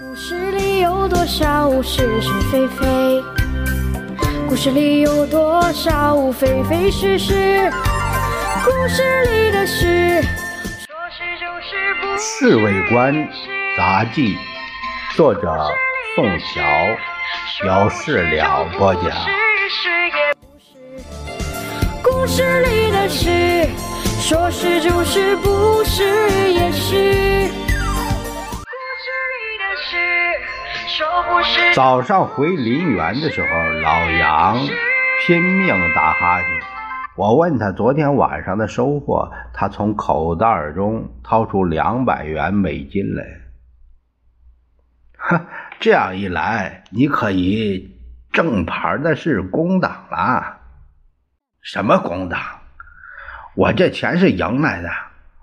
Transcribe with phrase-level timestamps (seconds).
[0.00, 3.22] 故事里有多少是是非非？
[4.48, 7.70] 故事里有多少非非是是？
[8.64, 13.12] 故事里的事，说是就是，不《侍卫官
[13.76, 14.34] 杂记》，
[15.14, 15.54] 作者
[16.16, 16.62] 宋乔，
[17.66, 19.04] 有事了播讲。
[22.02, 23.68] 故事里的事，
[24.22, 27.61] 说是就是，不是也是。
[31.74, 33.48] 早上回林园的时候，
[33.80, 34.58] 老杨
[35.26, 36.48] 拼命打哈欠。
[37.16, 43.24] 我问他昨天晚上的收获，他从口袋中掏出两百元美金来。
[45.16, 45.46] 哼，
[45.80, 47.96] 这样一来，你可以
[48.30, 50.58] 正牌的是工党了。
[51.62, 52.38] 什么工党？
[53.54, 54.90] 我这钱是赢来的。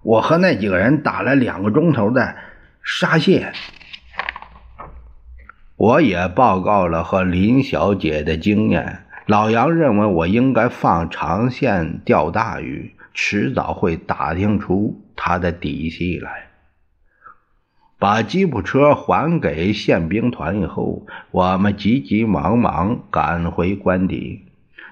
[0.04, 2.36] 我和那几个人打了两个钟头的
[2.84, 3.52] 沙蟹。
[5.80, 9.06] 我也报告了和林小姐的经验。
[9.26, 16.48] 老杨认为我应该放长线钓大鱼，迟早会打听出他的底细来。
[17.98, 24.46] 把吉普车还给宪兵团以后，我们急急忙忙赶回官邸。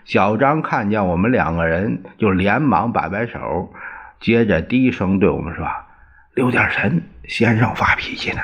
[0.06, 3.74] 小张看见我们两个人，就连忙摆摆手，
[4.22, 5.68] 接着低声对我们说
[6.34, 8.40] ：“留点神，先生发脾气呢。”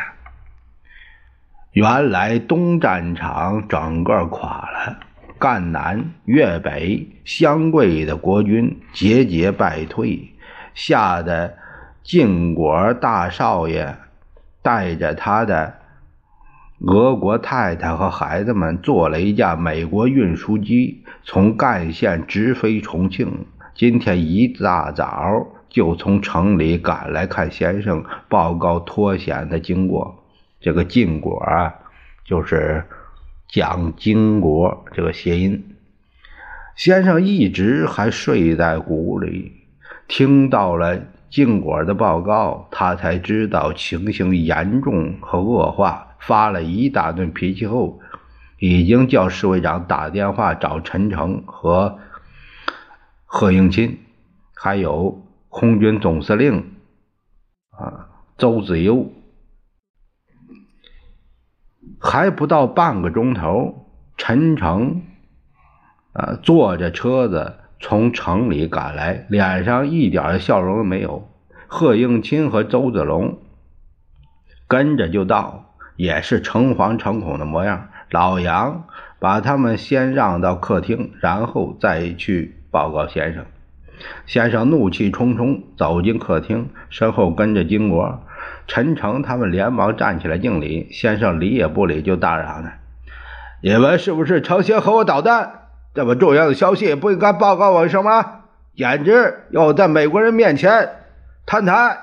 [1.73, 4.99] 原来东战场整个垮了。
[5.39, 10.31] 赣南、粤北、湘桂的国军节节败退，
[10.75, 11.55] 吓得
[12.03, 13.95] 晋国大少爷
[14.61, 15.73] 带着他的
[16.85, 23.47] 俄国太太和孩子们，坐了一架美国运输机，从赣县直飞重庆。
[23.73, 30.22] 今天一大早就从城里赶来看先生，报告脱险的经过。
[30.63, 31.75] 这个晋国啊，
[32.25, 32.83] 就是。
[33.49, 35.75] 蒋经国这个谐音，
[36.75, 39.51] 先生一直还睡在鼓里，
[40.07, 47.99] 听到了经国的报告，他才知道情形严重和恶化，发了一大顿脾气后，
[48.57, 51.99] 已经叫侍卫长打电话找陈诚和
[53.25, 53.99] 贺应钦，
[54.55, 56.71] 还有空军总司令
[57.69, 59.13] 啊周子优。
[62.05, 63.87] 还不到半个钟头，
[64.17, 65.03] 陈诚，
[66.11, 71.29] 啊，坐着车子从城里赶来，脸上一点笑容都没有。
[71.65, 73.39] 贺应钦和周子龙
[74.67, 77.87] 跟着就到，也是诚惶诚恐的模样。
[78.11, 78.83] 老杨
[79.19, 83.45] 把他们先让到客厅，然后再去报告先生。
[84.25, 88.21] 先生怒气冲冲走进客厅，身后跟着金国。
[88.67, 92.69] 陈诚他们连忙站起来敬礼，先生理也不理，就大嚷着
[93.61, 95.67] ：“你们是不是成心和我捣蛋？
[95.93, 98.41] 这么重要的消息不应该报告我一声吗？
[98.75, 100.89] 简直要在美国人面前
[101.45, 101.97] 摊台！”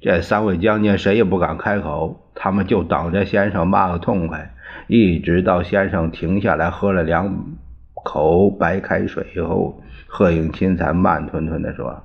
[0.00, 4.54] 这三位将军谁也不敢开口，他们就等着先生骂个痛快。
[4.86, 7.56] 一直到先生停下来喝了两
[8.02, 12.02] 口白开水以后，贺应钦才慢吞吞地说。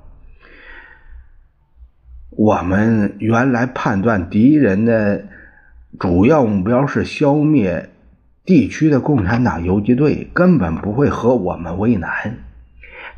[2.30, 5.24] 我们原来判断敌人的
[5.98, 7.88] 主要目标是消灭
[8.44, 12.38] 地区的共产党游击队，根本不会和我们为难。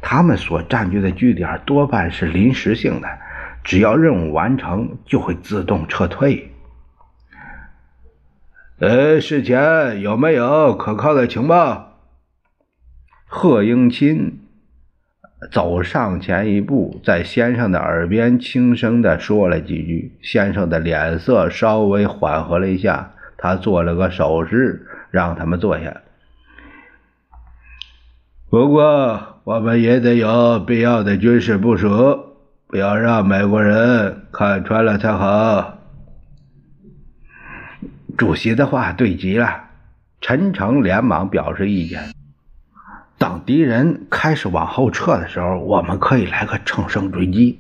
[0.00, 3.08] 他们所占据的据点多半是临时性的，
[3.64, 6.52] 只要任务完成，就会自动撤退。
[8.78, 11.98] 呃，事前有没有可靠的情报？
[13.26, 14.37] 贺应钦。
[15.52, 20.18] 走上前一步，在先生的耳边轻声的说了几句。
[20.20, 26.02] 先生的脸色稍微缓和了一下，他做了个手势，让他们坐下。
[28.50, 31.88] 不过，我们也得有必要的军事部署，
[32.66, 35.78] 不要让美国人看穿了才好。
[38.16, 39.48] 主席的话对极了，
[40.20, 42.17] 陈诚连忙表示意见。
[43.18, 47.58] 当敌人开始往后撤的时候，我们可以来个乘胜追击。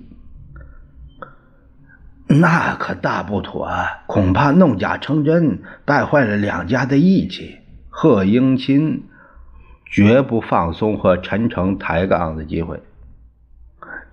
[2.28, 3.68] 那可大不妥，
[4.06, 7.58] 恐怕弄假成真，带坏了两家的义气。
[7.88, 9.02] 贺应钦
[9.84, 12.80] 绝不放松和陈诚抬杠的机会。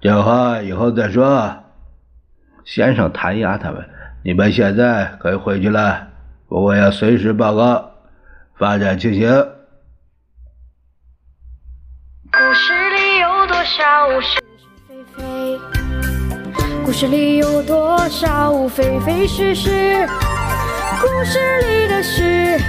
[0.01, 1.57] 这话以后再说。
[2.63, 3.88] 先生弹压他们，
[4.24, 6.07] 你们现在可以回去了，
[6.48, 7.91] 不过要随时报告
[8.56, 9.30] 发展情形。
[12.38, 14.42] 故事里有多少是是
[14.90, 15.60] 非非？
[16.86, 20.06] 故事里有多少非非是是？
[21.00, 22.60] 故事里的事，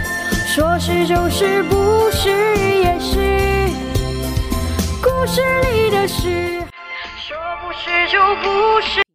[0.46, 3.68] 说是就是，不是也是。
[5.02, 6.62] 故事里的事，
[7.16, 9.05] 说不是就不是。